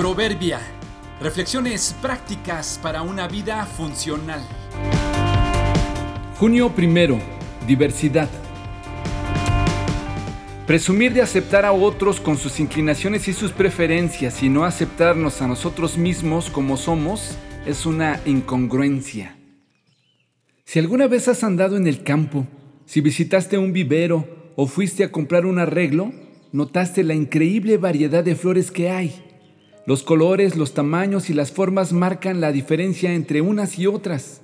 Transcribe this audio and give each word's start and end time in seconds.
Proverbia. 0.00 0.58
Reflexiones 1.20 1.94
prácticas 2.00 2.80
para 2.82 3.02
una 3.02 3.28
vida 3.28 3.66
funcional. 3.66 4.40
Junio 6.38 6.70
primero. 6.74 7.18
Diversidad. 7.66 8.30
Presumir 10.66 11.12
de 11.12 11.20
aceptar 11.20 11.66
a 11.66 11.72
otros 11.72 12.18
con 12.18 12.38
sus 12.38 12.60
inclinaciones 12.60 13.28
y 13.28 13.34
sus 13.34 13.52
preferencias 13.52 14.42
y 14.42 14.48
no 14.48 14.64
aceptarnos 14.64 15.42
a 15.42 15.46
nosotros 15.46 15.98
mismos 15.98 16.48
como 16.48 16.78
somos 16.78 17.36
es 17.66 17.84
una 17.84 18.22
incongruencia. 18.24 19.36
Si 20.64 20.78
alguna 20.78 21.08
vez 21.08 21.28
has 21.28 21.44
andado 21.44 21.76
en 21.76 21.86
el 21.86 22.02
campo, 22.02 22.46
si 22.86 23.02
visitaste 23.02 23.58
un 23.58 23.74
vivero 23.74 24.52
o 24.56 24.66
fuiste 24.66 25.04
a 25.04 25.12
comprar 25.12 25.44
un 25.44 25.58
arreglo, 25.58 26.10
notaste 26.52 27.04
la 27.04 27.12
increíble 27.12 27.76
variedad 27.76 28.24
de 28.24 28.34
flores 28.34 28.70
que 28.70 28.88
hay. 28.88 29.29
Los 29.90 30.04
colores, 30.04 30.54
los 30.54 30.72
tamaños 30.72 31.30
y 31.30 31.34
las 31.34 31.50
formas 31.50 31.92
marcan 31.92 32.40
la 32.40 32.52
diferencia 32.52 33.12
entre 33.12 33.40
unas 33.40 33.76
y 33.76 33.88
otras. 33.88 34.40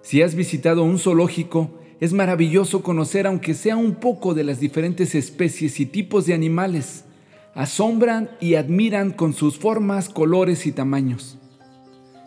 Si 0.00 0.22
has 0.22 0.36
visitado 0.36 0.84
un 0.84 1.00
zoológico, 1.00 1.72
es 1.98 2.12
maravilloso 2.12 2.84
conocer 2.84 3.26
aunque 3.26 3.54
sea 3.54 3.76
un 3.76 3.96
poco 3.96 4.32
de 4.32 4.44
las 4.44 4.60
diferentes 4.60 5.16
especies 5.16 5.80
y 5.80 5.86
tipos 5.86 6.26
de 6.26 6.34
animales. 6.34 7.04
Asombran 7.52 8.30
y 8.40 8.54
admiran 8.54 9.10
con 9.10 9.32
sus 9.32 9.58
formas, 9.58 10.08
colores 10.08 10.66
y 10.66 10.70
tamaños. 10.70 11.36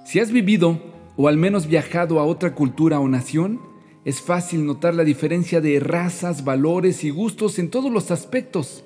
Si 0.06 0.20
has 0.20 0.30
vivido 0.30 0.82
o 1.16 1.30
al 1.30 1.38
menos 1.38 1.66
viajado 1.66 2.20
a 2.20 2.26
otra 2.26 2.56
cultura 2.56 3.00
o 3.00 3.08
nación, 3.08 3.62
es 4.04 4.20
fácil 4.20 4.66
notar 4.66 4.96
la 4.96 5.06
diferencia 5.06 5.62
de 5.62 5.80
razas, 5.80 6.44
valores 6.44 7.06
y 7.06 7.10
gustos 7.10 7.58
en 7.58 7.70
todos 7.70 7.90
los 7.90 8.12
aspectos 8.12 8.84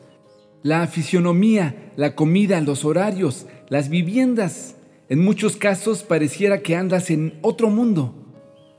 la 0.64 0.88
fisionomía, 0.88 1.92
la 1.98 2.16
comida, 2.16 2.62
los 2.62 2.86
horarios, 2.86 3.46
las 3.68 3.90
viviendas. 3.90 4.78
En 5.10 5.20
muchos 5.20 5.58
casos 5.58 6.04
pareciera 6.04 6.62
que 6.62 6.78
andas 6.78 7.12
en 7.12 7.38
otro 7.42 7.70
mundo. 7.70 8.16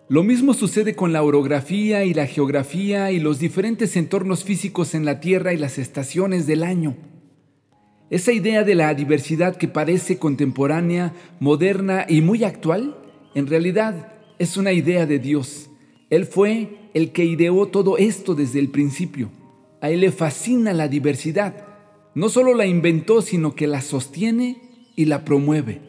Lo 0.09 0.23
mismo 0.23 0.55
sucede 0.55 0.95
con 0.95 1.13
la 1.13 1.23
orografía 1.23 2.05
y 2.05 2.15
la 2.15 2.27
geografía 2.27 3.13
y 3.13 3.21
los 3.21 3.39
diferentes 3.39 3.97
entornos 3.97 4.45
físicos 4.45 4.95
en 4.95 5.05
la 5.05 5.21
Tierra 5.21 5.53
y 5.53 5.59
las 5.59 5.79
estaciones 5.79 6.47
del 6.47 6.63
año. 6.63 6.97
Esa 8.11 8.33
idea 8.33 8.65
de 8.65 8.75
la 8.75 8.95
diversidad 8.95 9.57
que 9.57 9.69
parece 9.69 10.19
contemporánea, 10.19 11.13
moderna 11.41 12.07
y 12.09 12.23
muy 12.23 12.45
actual, 12.45 12.97
en 13.35 13.47
realidad 13.47 14.13
es 14.39 14.57
una 14.57 14.73
idea 14.73 15.05
de 15.07 15.19
Dios. 15.19 15.71
Él 16.11 16.25
fue 16.27 16.91
el 16.95 17.13
que 17.13 17.25
ideó 17.25 17.67
todo 17.67 17.98
esto 17.98 18.35
desde 18.35 18.59
el 18.61 18.69
principio. 18.69 19.31
A 19.81 19.91
Él 19.91 20.01
le 20.01 20.13
fascina 20.13 20.73
la 20.73 20.89
diversidad 20.89 21.73
no 22.15 22.29
solo 22.29 22.55
la 22.55 22.67
inventó, 22.67 23.23
sino 23.23 23.55
que 23.55 23.67
la 23.67 23.81
sostiene 23.81 24.61
y 24.97 25.07
la 25.07 25.25
promueve. 25.25 25.81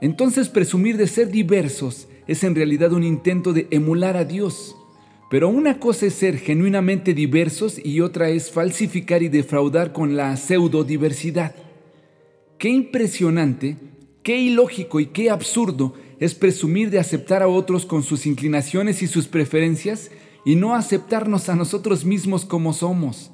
Entonces 0.00 0.48
presumir 0.48 0.96
de 0.96 1.06
ser 1.06 1.30
diversos 1.30 2.08
es 2.26 2.44
en 2.44 2.54
realidad 2.54 2.92
un 2.92 3.04
intento 3.04 3.52
de 3.52 3.66
emular 3.70 4.16
a 4.16 4.24
Dios. 4.24 4.76
Pero 5.30 5.48
una 5.48 5.78
cosa 5.78 6.06
es 6.06 6.14
ser 6.14 6.38
genuinamente 6.38 7.12
diversos 7.12 7.78
y 7.84 8.00
otra 8.00 8.30
es 8.30 8.50
falsificar 8.50 9.22
y 9.22 9.28
defraudar 9.28 9.92
con 9.92 10.16
la 10.16 10.36
pseudodiversidad. 10.36 11.54
Qué 12.58 12.70
impresionante, 12.70 13.76
qué 14.22 14.38
ilógico 14.38 15.00
y 15.00 15.06
qué 15.06 15.30
absurdo 15.30 15.94
es 16.18 16.34
presumir 16.34 16.90
de 16.90 16.98
aceptar 16.98 17.42
a 17.42 17.48
otros 17.48 17.86
con 17.86 18.02
sus 18.02 18.26
inclinaciones 18.26 19.02
y 19.02 19.06
sus 19.06 19.28
preferencias 19.28 20.10
y 20.44 20.56
no 20.56 20.74
aceptarnos 20.74 21.48
a 21.48 21.54
nosotros 21.54 22.04
mismos 22.04 22.44
como 22.44 22.72
somos. 22.72 23.30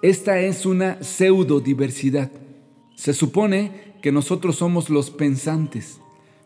Esta 0.00 0.38
es 0.38 0.64
una 0.64 1.02
pseudo-diversidad. 1.02 2.30
Se 2.94 3.12
supone 3.12 3.94
que 4.00 4.12
nosotros 4.12 4.54
somos 4.54 4.90
los 4.90 5.10
pensantes, 5.10 6.00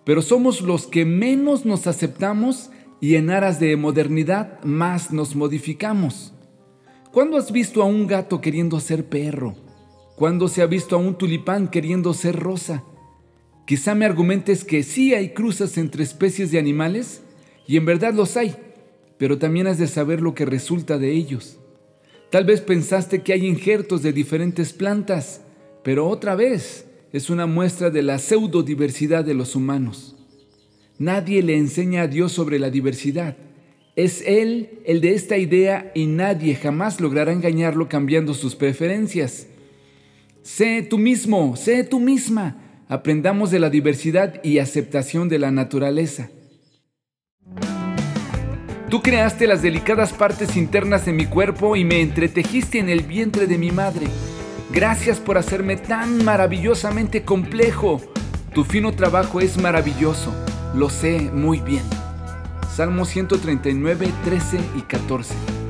pero 0.04 0.22
somos 0.22 0.62
los 0.62 0.86
que 0.86 1.04
menos 1.04 1.66
nos 1.66 1.86
aceptamos 1.86 2.70
y 2.98 3.16
en 3.16 3.28
aras 3.28 3.60
de 3.60 3.76
modernidad 3.76 4.62
más 4.64 5.12
nos 5.12 5.36
modificamos. 5.36 6.32
¿Cuándo 7.12 7.36
has 7.36 7.52
visto 7.52 7.82
a 7.82 7.84
un 7.84 8.06
gato 8.06 8.40
queriendo 8.40 8.80
ser 8.80 9.04
perro? 9.10 9.54
¿Cuándo 10.16 10.48
se 10.48 10.62
ha 10.62 10.66
visto 10.66 10.96
a 10.96 10.98
un 10.98 11.18
tulipán 11.18 11.68
queriendo 11.68 12.14
ser 12.14 12.36
rosa? 12.36 12.84
Quizá 13.66 13.94
me 13.94 14.06
argumentes 14.06 14.64
que 14.64 14.82
sí 14.82 15.12
hay 15.12 15.34
cruzas 15.34 15.76
entre 15.76 16.04
especies 16.04 16.50
de 16.52 16.58
animales, 16.58 17.22
y 17.66 17.76
en 17.76 17.84
verdad 17.84 18.14
los 18.14 18.38
hay, 18.38 18.56
pero 19.18 19.36
también 19.36 19.66
has 19.66 19.76
de 19.76 19.88
saber 19.88 20.22
lo 20.22 20.34
que 20.34 20.46
resulta 20.46 20.96
de 20.96 21.12
ellos. 21.12 21.58
Tal 22.32 22.44
vez 22.44 22.62
pensaste 22.62 23.20
que 23.20 23.34
hay 23.34 23.46
injertos 23.46 24.02
de 24.02 24.10
diferentes 24.10 24.72
plantas, 24.72 25.42
pero 25.84 26.08
otra 26.08 26.34
vez 26.34 26.86
es 27.12 27.28
una 27.28 27.44
muestra 27.44 27.90
de 27.90 28.00
la 28.00 28.18
pseudodiversidad 28.18 29.22
de 29.22 29.34
los 29.34 29.54
humanos. 29.54 30.16
Nadie 30.98 31.42
le 31.42 31.58
enseña 31.58 32.00
a 32.02 32.06
Dios 32.06 32.32
sobre 32.32 32.58
la 32.58 32.70
diversidad. 32.70 33.36
Es 33.96 34.24
Él 34.26 34.80
el 34.86 35.02
de 35.02 35.12
esta 35.12 35.36
idea 35.36 35.92
y 35.94 36.06
nadie 36.06 36.54
jamás 36.54 37.02
logrará 37.02 37.32
engañarlo 37.32 37.90
cambiando 37.90 38.32
sus 38.32 38.56
preferencias. 38.56 39.46
Sé 40.42 40.80
tú 40.88 40.96
mismo, 40.96 41.54
sé 41.54 41.84
tú 41.84 42.00
misma. 42.00 42.82
Aprendamos 42.88 43.50
de 43.50 43.58
la 43.58 43.68
diversidad 43.68 44.42
y 44.42 44.56
aceptación 44.56 45.28
de 45.28 45.38
la 45.38 45.50
naturaleza. 45.50 46.30
Tú 48.92 49.00
creaste 49.00 49.46
las 49.46 49.62
delicadas 49.62 50.12
partes 50.12 50.54
internas 50.54 51.06
de 51.06 51.14
mi 51.14 51.24
cuerpo 51.24 51.76
y 51.76 51.82
me 51.82 52.02
entretejiste 52.02 52.78
en 52.78 52.90
el 52.90 53.00
vientre 53.00 53.46
de 53.46 53.56
mi 53.56 53.70
madre. 53.70 54.06
Gracias 54.70 55.18
por 55.18 55.38
hacerme 55.38 55.78
tan 55.78 56.22
maravillosamente 56.26 57.22
complejo. 57.22 58.02
Tu 58.52 58.64
fino 58.64 58.92
trabajo 58.92 59.40
es 59.40 59.56
maravilloso, 59.56 60.30
lo 60.74 60.90
sé 60.90 61.30
muy 61.32 61.60
bien. 61.60 61.84
Salmo 62.70 63.06
139, 63.06 64.12
13 64.26 64.60
y 64.76 64.82
14. 64.82 65.61